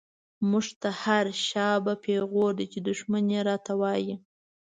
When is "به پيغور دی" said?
1.83-2.65